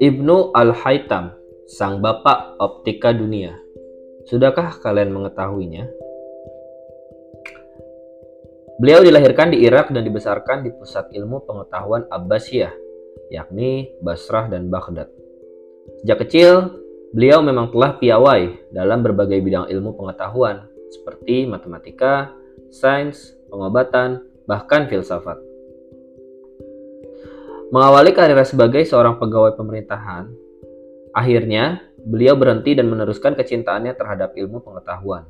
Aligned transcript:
Ibnu 0.00 0.56
Al-Haytham, 0.56 1.36
sang 1.68 2.00
bapak 2.00 2.56
optika 2.56 3.12
dunia. 3.12 3.52
Sudahkah 4.24 4.80
kalian 4.80 5.12
mengetahuinya? 5.12 5.84
Beliau 8.80 9.04
dilahirkan 9.04 9.52
di 9.52 9.68
Irak 9.68 9.92
dan 9.92 10.00
dibesarkan 10.00 10.64
di 10.64 10.72
pusat 10.72 11.12
ilmu 11.12 11.44
pengetahuan 11.44 12.08
Abbasiyah, 12.08 12.72
yakni 13.28 13.92
Basrah 14.00 14.48
dan 14.48 14.72
Baghdad. 14.72 15.12
Sejak 16.00 16.24
kecil, 16.24 16.72
beliau 17.12 17.44
memang 17.44 17.68
telah 17.68 18.00
piawai 18.00 18.72
dalam 18.72 19.04
berbagai 19.04 19.44
bidang 19.44 19.68
ilmu 19.68 19.92
pengetahuan 19.92 20.64
seperti 20.88 21.44
matematika, 21.44 22.32
sains, 22.72 23.36
pengobatan, 23.52 24.35
bahkan 24.46 24.86
filsafat. 24.86 25.38
Mengawali 27.74 28.14
karirnya 28.14 28.46
sebagai 28.46 28.86
seorang 28.86 29.18
pegawai 29.18 29.58
pemerintahan, 29.58 30.30
akhirnya 31.10 31.82
beliau 32.06 32.38
berhenti 32.38 32.78
dan 32.78 32.86
meneruskan 32.86 33.34
kecintaannya 33.34 33.98
terhadap 33.98 34.38
ilmu 34.38 34.62
pengetahuan. 34.62 35.26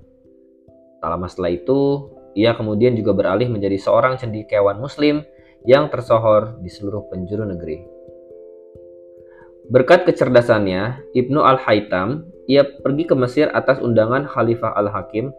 Tak 1.01 1.09
lama 1.09 1.27
setelah 1.33 1.57
itu, 1.57 2.12
ia 2.37 2.52
kemudian 2.52 2.93
juga 2.93 3.16
beralih 3.16 3.48
menjadi 3.48 3.80
seorang 3.80 4.21
cendekiawan 4.21 4.77
muslim 4.77 5.24
yang 5.65 5.88
tersohor 5.88 6.60
di 6.60 6.69
seluruh 6.69 7.09
penjuru 7.09 7.48
negeri. 7.48 7.80
Berkat 9.73 10.05
kecerdasannya, 10.05 11.10
Ibnu 11.16 11.41
Al-Haytham, 11.41 12.29
ia 12.46 12.62
pergi 12.62 13.09
ke 13.09 13.16
Mesir 13.19 13.51
atas 13.51 13.83
undangan 13.83 14.29
Khalifah 14.29 14.77
Al-Hakim 14.79 15.33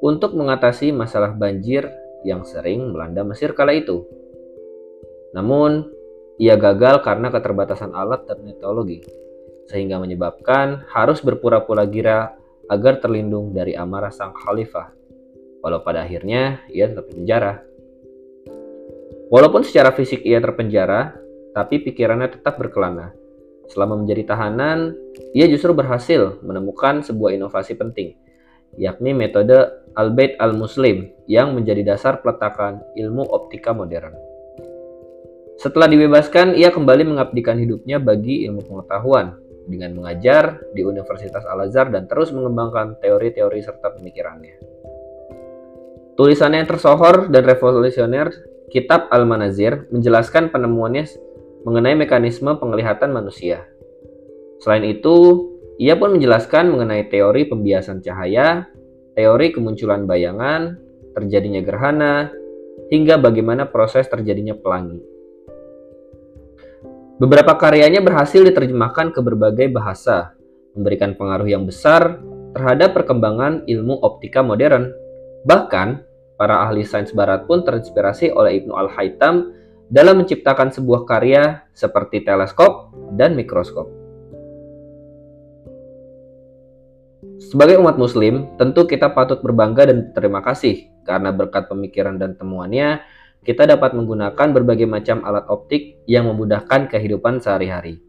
untuk 0.00 0.32
mengatasi 0.32 0.94
masalah 0.94 1.36
banjir 1.36 1.84
yang 2.24 2.42
sering 2.42 2.90
melanda 2.90 3.22
Mesir 3.22 3.52
kala 3.52 3.76
itu. 3.76 4.02
Namun, 5.36 5.86
ia 6.40 6.58
gagal 6.58 7.04
karena 7.04 7.30
keterbatasan 7.30 7.94
alat 7.94 8.26
dan 8.26 8.42
teknologi, 8.42 9.04
sehingga 9.70 10.02
menyebabkan 10.02 10.82
harus 10.90 11.22
berpura-pura 11.22 11.86
gira 11.86 12.34
agar 12.66 12.98
terlindung 12.98 13.52
dari 13.52 13.76
amarah 13.76 14.10
sang 14.10 14.34
khalifah. 14.34 14.90
Walau 15.62 15.80
pada 15.80 16.04
akhirnya 16.04 16.64
ia 16.72 16.90
tetap 16.90 17.08
penjara. 17.12 17.60
Walaupun 19.32 19.64
secara 19.64 19.92
fisik 19.92 20.20
ia 20.24 20.38
terpenjara, 20.38 21.16
tapi 21.56 21.80
pikirannya 21.80 22.34
tetap 22.34 22.60
berkelana. 22.60 23.14
Selama 23.72 23.96
menjadi 23.96 24.28
tahanan, 24.28 24.92
ia 25.32 25.48
justru 25.48 25.72
berhasil 25.72 26.36
menemukan 26.44 27.00
sebuah 27.00 27.32
inovasi 27.32 27.78
penting, 27.80 28.12
yakni 28.76 29.14
metode 29.14 29.84
Al-Bait 29.94 30.34
Al-Muslim 30.42 31.10
yang 31.30 31.54
menjadi 31.54 31.94
dasar 31.94 32.18
peletakan 32.20 32.82
ilmu 32.98 33.22
optika 33.30 33.70
modern. 33.70 34.14
Setelah 35.54 35.86
dibebaskan, 35.86 36.58
ia 36.58 36.74
kembali 36.74 37.14
mengabdikan 37.14 37.54
hidupnya 37.62 38.02
bagi 38.02 38.42
ilmu 38.50 38.66
pengetahuan 38.66 39.38
dengan 39.70 39.94
mengajar 39.96 40.60
di 40.74 40.82
Universitas 40.82 41.46
Al-Azhar 41.46 41.94
dan 41.94 42.10
terus 42.10 42.34
mengembangkan 42.34 42.98
teori-teori 43.00 43.62
serta 43.62 43.94
pemikirannya. 43.94 44.60
Tulisannya 46.14 46.62
yang 46.62 46.70
tersohor 46.70 47.30
dan 47.30 47.42
revolusioner, 47.46 48.30
Kitab 48.70 49.10
Al-Manazir, 49.10 49.86
menjelaskan 49.90 50.50
penemuannya 50.50 51.06
mengenai 51.66 51.94
mekanisme 51.98 52.54
penglihatan 52.58 53.10
manusia. 53.10 53.66
Selain 54.62 54.84
itu, 54.86 55.53
ia 55.78 55.98
pun 55.98 56.14
menjelaskan 56.14 56.70
mengenai 56.70 57.10
teori 57.10 57.50
pembiasan 57.50 57.98
cahaya, 57.98 58.70
teori 59.18 59.50
kemunculan 59.50 60.06
bayangan, 60.06 60.78
terjadinya 61.18 61.62
gerhana, 61.62 62.30
hingga 62.90 63.18
bagaimana 63.18 63.66
proses 63.66 64.06
terjadinya 64.06 64.54
pelangi. 64.54 65.02
Beberapa 67.18 67.54
karyanya 67.54 68.02
berhasil 68.02 68.42
diterjemahkan 68.42 69.14
ke 69.14 69.22
berbagai 69.22 69.70
bahasa, 69.70 70.34
memberikan 70.74 71.14
pengaruh 71.14 71.46
yang 71.46 71.62
besar 71.62 72.18
terhadap 72.54 72.94
perkembangan 72.94 73.62
ilmu 73.70 74.02
optika 74.02 74.42
modern. 74.42 74.90
Bahkan, 75.46 75.88
para 76.34 76.66
ahli 76.66 76.82
sains 76.82 77.14
barat 77.14 77.46
pun 77.46 77.62
terinspirasi 77.62 78.34
oleh 78.34 78.62
Ibnu 78.62 78.74
Al-Haytham 78.74 79.54
dalam 79.90 80.22
menciptakan 80.22 80.74
sebuah 80.74 81.06
karya 81.06 81.62
seperti 81.70 82.26
teleskop 82.26 82.90
dan 83.14 83.38
mikroskop. 83.38 84.03
Sebagai 87.50 87.76
umat 87.80 88.00
muslim, 88.00 88.48
tentu 88.56 88.88
kita 88.88 89.12
patut 89.12 89.44
berbangga 89.44 89.90
dan 89.90 90.08
berterima 90.08 90.40
kasih 90.40 90.88
karena 91.04 91.28
berkat 91.34 91.68
pemikiran 91.68 92.16
dan 92.16 92.38
temuannya, 92.40 93.04
kita 93.44 93.68
dapat 93.68 93.92
menggunakan 93.92 94.48
berbagai 94.56 94.88
macam 94.88 95.20
alat 95.20 95.44
optik 95.52 96.00
yang 96.08 96.24
memudahkan 96.32 96.88
kehidupan 96.88 97.44
sehari-hari. 97.44 98.00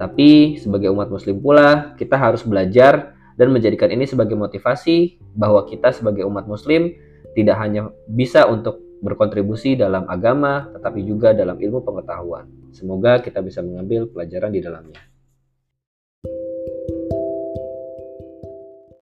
Tapi 0.00 0.56
sebagai 0.56 0.88
umat 0.88 1.12
muslim 1.12 1.42
pula, 1.42 1.92
kita 2.00 2.16
harus 2.16 2.40
belajar 2.46 3.12
dan 3.36 3.52
menjadikan 3.52 3.92
ini 3.92 4.08
sebagai 4.08 4.34
motivasi 4.34 5.20
bahwa 5.36 5.68
kita 5.68 5.92
sebagai 5.92 6.24
umat 6.24 6.48
muslim 6.48 6.96
tidak 7.36 7.56
hanya 7.60 7.92
bisa 8.08 8.48
untuk 8.48 8.80
berkontribusi 9.04 9.78
dalam 9.78 10.08
agama, 10.10 10.70
tetapi 10.74 11.06
juga 11.06 11.30
dalam 11.36 11.54
ilmu 11.54 11.84
pengetahuan. 11.84 12.50
Semoga 12.74 13.22
kita 13.22 13.42
bisa 13.44 13.62
mengambil 13.62 14.10
pelajaran 14.10 14.50
di 14.50 14.60
dalamnya. 14.62 15.07